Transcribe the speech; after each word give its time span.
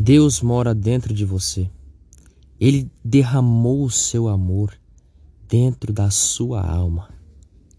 Deus 0.00 0.40
mora 0.40 0.76
dentro 0.76 1.12
de 1.12 1.24
você. 1.24 1.68
Ele 2.60 2.88
derramou 3.04 3.82
o 3.82 3.90
seu 3.90 4.28
amor 4.28 4.72
dentro 5.48 5.92
da 5.92 6.08
sua 6.08 6.64
alma 6.64 7.12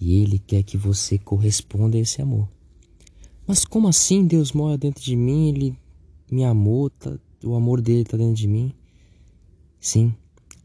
e 0.00 0.20
Ele 0.20 0.36
quer 0.40 0.64
que 0.64 0.76
você 0.76 1.16
corresponda 1.18 1.96
a 1.96 2.00
esse 2.00 2.20
amor. 2.20 2.48
Mas 3.46 3.64
como 3.64 3.86
assim 3.86 4.26
Deus 4.26 4.50
mora 4.50 4.76
dentro 4.76 5.04
de 5.04 5.14
mim? 5.14 5.50
Ele 5.50 5.78
me 6.28 6.42
amou, 6.44 6.90
tá, 6.90 7.16
o 7.44 7.54
amor 7.54 7.80
dele 7.80 8.02
está 8.02 8.16
dentro 8.16 8.34
de 8.34 8.48
mim? 8.48 8.74
Sim, 9.78 10.12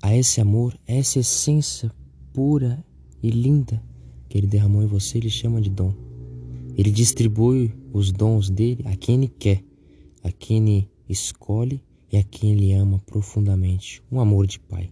a 0.02 0.16
esse 0.16 0.41
amor, 0.41 0.75
essa 0.88 1.20
essência 1.20 1.91
pura 2.34 2.84
e 3.21 3.30
linda 3.30 3.80
que 4.27 4.36
Ele 4.36 4.48
derramou 4.48 4.82
em 4.82 4.88
você, 4.88 5.20
Ele 5.20 5.30
chama 5.30 5.62
de 5.62 5.70
dom. 5.70 5.93
Ele 6.75 6.89
distribui 6.89 7.71
os 7.93 8.12
dons 8.12 8.50
dele 8.50 8.84
a 8.88 8.96
quem 8.96 9.18
Ele 9.18 9.27
quer, 9.27 9.64
a 10.23 10.32
quem 10.32 10.57
Ele 10.57 10.95
escolhe 11.07 11.81
e 12.11 12.17
a 12.17 12.23
quem 12.23 12.51
Ele 12.51 12.73
ama 12.73 13.00
profundamente, 13.00 14.01
um 14.11 14.19
amor 14.19 14.47
de 14.47 14.59
pai. 14.59 14.91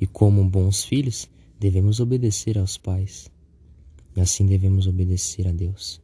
E 0.00 0.06
como 0.06 0.48
bons 0.48 0.84
filhos, 0.84 1.30
devemos 1.58 2.00
obedecer 2.00 2.58
aos 2.58 2.78
pais. 2.78 3.30
E 4.16 4.20
assim 4.20 4.46
devemos 4.46 4.86
obedecer 4.86 5.46
a 5.46 5.52
Deus. 5.52 6.00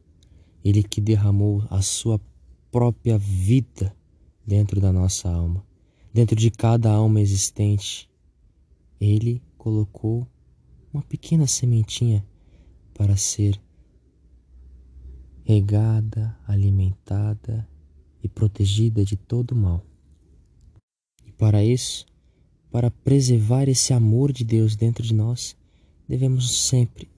Ele 0.63 0.83
que 0.83 1.01
derramou 1.01 1.63
a 1.69 1.81
sua 1.81 2.19
própria 2.71 3.17
vida 3.17 3.95
dentro 4.45 4.79
da 4.79 4.91
nossa 4.91 5.29
alma, 5.29 5.65
dentro 6.13 6.35
de 6.35 6.51
cada 6.51 6.91
alma 6.91 7.21
existente. 7.21 8.09
Ele 8.99 9.41
colocou 9.57 10.27
uma 10.93 11.01
pequena 11.01 11.47
sementinha 11.47 12.25
para 12.93 13.15
ser 13.15 13.59
regada, 15.43 16.37
alimentada 16.45 17.67
e 18.27 18.29
protegida 18.29 19.03
de 19.03 19.15
todo 19.15 19.55
mal. 19.55 19.83
E 21.25 21.31
para 21.31 21.63
isso, 21.63 22.05
para 22.69 22.91
preservar 22.91 23.67
esse 23.69 23.93
amor 23.93 24.31
de 24.33 24.43
Deus 24.43 24.75
dentro 24.75 25.03
de 25.03 25.13
nós, 25.13 25.55
devemos 26.07 26.67
sempre 26.67 27.09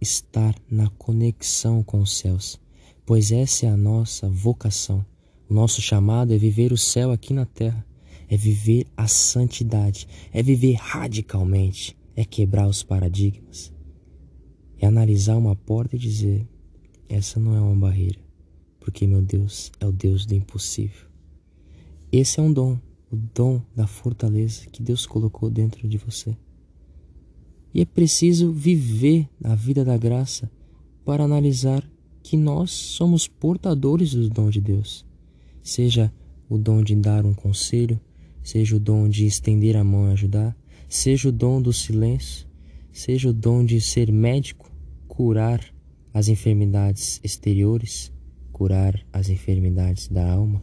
estar 0.00 0.54
na 0.70 0.90
conexão 0.90 1.82
com 1.82 2.00
os 2.00 2.18
céus, 2.18 2.60
pois 3.06 3.32
essa 3.32 3.66
é 3.66 3.68
a 3.68 3.76
nossa 3.76 4.28
vocação. 4.28 5.04
O 5.48 5.54
nosso 5.54 5.80
chamado 5.80 6.34
é 6.34 6.38
viver 6.38 6.72
o 6.72 6.76
céu 6.76 7.10
aqui 7.10 7.32
na 7.32 7.46
terra, 7.46 7.86
é 8.28 8.36
viver 8.36 8.86
a 8.96 9.06
santidade, 9.08 10.06
é 10.32 10.42
viver 10.42 10.74
radicalmente, 10.74 11.96
é 12.14 12.24
quebrar 12.24 12.68
os 12.68 12.82
paradigmas, 12.82 13.72
é 14.78 14.86
analisar 14.86 15.36
uma 15.36 15.56
porta 15.56 15.96
e 15.96 15.98
dizer: 15.98 16.46
essa 17.08 17.40
não 17.40 17.56
é 17.56 17.60
uma 17.60 17.76
barreira, 17.76 18.20
porque 18.80 19.06
meu 19.06 19.22
Deus 19.22 19.70
é 19.80 19.86
o 19.86 19.92
Deus 19.92 20.24
do 20.26 20.34
impossível. 20.34 21.06
Esse 22.10 22.40
é 22.40 22.42
um 22.42 22.52
dom, 22.52 22.78
o 23.10 23.16
dom 23.16 23.62
da 23.74 23.86
fortaleza 23.86 24.66
que 24.66 24.82
Deus 24.82 25.06
colocou 25.06 25.50
dentro 25.50 25.86
de 25.88 25.98
você. 25.98 26.36
E 27.74 27.80
é 27.80 27.84
preciso 27.84 28.50
viver 28.50 29.28
a 29.44 29.54
vida 29.54 29.84
da 29.84 29.96
graça 29.96 30.50
para 31.04 31.24
analisar 31.24 31.82
que 32.22 32.36
nós 32.36 32.70
somos 32.70 33.28
portadores 33.28 34.12
do 34.12 34.28
dom 34.28 34.50
de 34.50 34.60
Deus. 34.60 35.06
Seja 35.62 36.12
o 36.48 36.56
dom 36.56 36.82
de 36.82 36.94
dar 36.96 37.26
um 37.26 37.34
conselho, 37.34 38.00
seja 38.42 38.76
o 38.76 38.80
dom 38.80 39.08
de 39.08 39.26
estender 39.26 39.76
a 39.76 39.84
mão 39.84 40.08
e 40.08 40.12
ajudar, 40.12 40.56
seja 40.88 41.28
o 41.28 41.32
dom 41.32 41.60
do 41.60 41.72
silêncio, 41.72 42.46
seja 42.92 43.28
o 43.28 43.32
dom 43.32 43.64
de 43.64 43.80
ser 43.80 44.10
médico, 44.10 44.70
curar 45.06 45.62
as 46.12 46.28
enfermidades 46.28 47.20
exteriores, 47.22 48.10
curar 48.58 49.06
as 49.12 49.28
enfermidades 49.28 50.08
da 50.08 50.28
alma, 50.32 50.60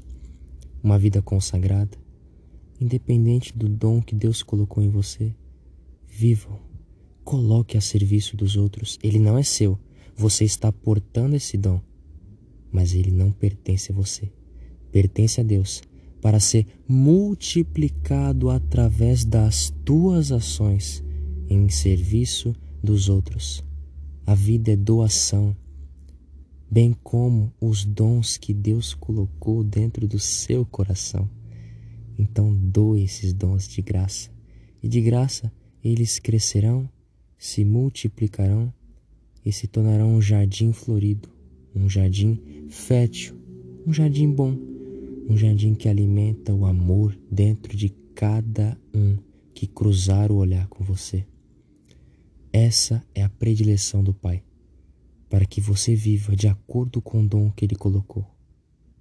uma 0.83 0.99
vida 0.99 1.21
consagrada, 1.21 1.97
independente 2.79 3.57
do 3.57 3.69
dom 3.69 4.01
que 4.01 4.13
Deus 4.13 4.43
colocou 4.43 4.83
em 4.83 4.89
você, 4.89 5.33
vivam, 6.05 6.59
coloque 7.23 7.77
a 7.77 7.81
serviço 7.81 8.35
dos 8.35 8.57
outros. 8.57 8.99
Ele 9.01 9.17
não 9.17 9.37
é 9.37 9.43
seu, 9.43 9.79
você 10.13 10.43
está 10.43 10.73
portando 10.73 11.37
esse 11.37 11.57
dom, 11.57 11.79
mas 12.69 12.93
ele 12.93 13.11
não 13.11 13.31
pertence 13.31 13.93
a 13.93 13.95
você, 13.95 14.29
pertence 14.91 15.39
a 15.39 15.43
Deus 15.43 15.81
para 16.21 16.41
ser 16.41 16.65
multiplicado 16.85 18.49
através 18.49 19.23
das 19.23 19.73
tuas 19.85 20.33
ações 20.33 21.01
em 21.49 21.69
serviço 21.69 22.53
dos 22.83 23.07
outros. 23.07 23.63
A 24.25 24.35
vida 24.35 24.71
é 24.71 24.75
doação, 24.75 25.55
bem 26.69 26.95
como 27.03 27.53
os 27.59 27.85
dons 27.85 28.37
que 28.37 28.53
Deus 28.53 28.93
colocou 28.93 29.63
dentro 29.63 30.07
do 30.07 30.19
seu 30.19 30.65
coração. 30.65 31.29
Então, 32.17 32.53
doe 32.53 33.03
esses 33.03 33.33
dons 33.33 33.67
de 33.67 33.81
graça, 33.81 34.29
e 34.81 34.87
de 34.87 35.01
graça 35.01 35.51
eles 35.83 36.19
crescerão, 36.19 36.89
se 37.37 37.63
multiplicarão 37.63 38.73
e 39.45 39.51
se 39.51 39.67
tornarão 39.67 40.15
um 40.15 40.21
jardim 40.21 40.71
florido, 40.71 41.29
um 41.75 41.89
jardim 41.89 42.67
fértil, 42.69 43.35
um 43.85 43.93
jardim 43.93 44.31
bom, 44.31 44.57
um 45.29 45.37
jardim 45.37 45.75
que 45.75 45.87
alimenta 45.87 46.53
o 46.53 46.65
amor 46.65 47.17
dentro 47.29 47.75
de 47.75 47.89
cada 48.15 48.77
um 48.93 49.17
que 49.53 49.67
cruzar 49.67 50.31
o 50.31 50.37
olhar 50.37 50.67
com 50.67 50.83
você. 50.83 51.25
Essa 52.51 53.03
é 53.13 53.21
a 53.21 53.29
predileção 53.29 54.03
do 54.03 54.13
Pai, 54.13 54.41
para 55.35 55.45
que 55.45 55.59
você 55.59 55.93
viva 55.93 56.33
de 56.33 56.47
acordo 56.47 57.01
com 57.01 57.21
o 57.21 57.27
dom 57.27 57.51
que 57.51 57.65
Ele 57.65 57.75
colocou 57.75 58.25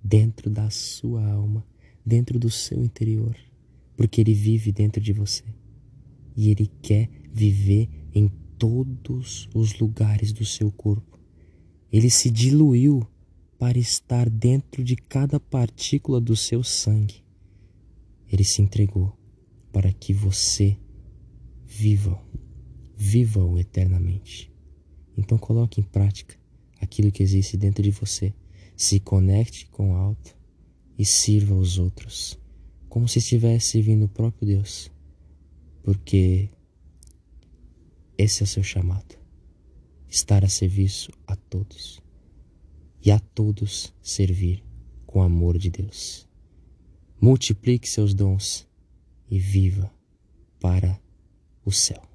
dentro 0.02 0.50
da 0.50 0.68
sua 0.68 1.24
alma, 1.30 1.64
dentro 2.04 2.40
do 2.40 2.50
seu 2.50 2.82
interior, 2.82 3.36
porque 3.96 4.20
Ele 4.20 4.34
vive 4.34 4.72
dentro 4.72 5.00
de 5.00 5.12
você 5.12 5.44
e 6.36 6.50
Ele 6.50 6.68
quer 6.82 7.08
viver 7.32 7.88
em 8.12 8.26
todos 8.58 9.48
os 9.54 9.78
lugares 9.78 10.32
do 10.32 10.44
seu 10.44 10.72
corpo. 10.72 11.20
Ele 11.92 12.10
se 12.10 12.32
diluiu 12.32 13.06
para 13.56 13.78
estar 13.78 14.28
dentro 14.28 14.82
de 14.82 14.96
cada 14.96 15.38
partícula 15.38 16.20
do 16.20 16.34
seu 16.34 16.64
sangue. 16.64 17.22
Ele 18.26 18.42
se 18.42 18.60
entregou 18.60 19.16
para 19.72 19.92
que 19.92 20.12
você 20.12 20.76
viva 21.64 22.20
viva-o 22.96 23.56
eternamente. 23.56 24.53
Então 25.16 25.38
coloque 25.38 25.80
em 25.80 25.84
prática 25.84 26.36
aquilo 26.80 27.12
que 27.12 27.22
existe 27.22 27.56
dentro 27.56 27.82
de 27.82 27.90
você. 27.90 28.34
Se 28.76 28.98
conecte 28.98 29.66
com 29.66 29.92
o 29.92 29.96
alto 29.96 30.36
e 30.98 31.04
sirva 31.04 31.54
aos 31.54 31.78
outros, 31.78 32.38
como 32.88 33.08
se 33.08 33.18
estivesse 33.18 33.68
servindo 33.68 34.06
o 34.06 34.08
próprio 34.08 34.46
Deus. 34.46 34.90
Porque 35.82 36.48
esse 38.16 38.42
é 38.42 38.44
o 38.44 38.46
seu 38.46 38.62
chamado. 38.62 39.16
Estar 40.08 40.44
a 40.44 40.48
serviço 40.48 41.10
a 41.26 41.36
todos. 41.36 42.02
E 43.04 43.10
a 43.10 43.18
todos 43.18 43.92
servir 44.00 44.64
com 45.06 45.20
o 45.20 45.22
amor 45.22 45.58
de 45.58 45.70
Deus. 45.70 46.26
Multiplique 47.20 47.88
seus 47.88 48.14
dons 48.14 48.66
e 49.30 49.38
viva 49.38 49.92
para 50.60 51.00
o 51.64 51.72
céu. 51.72 52.13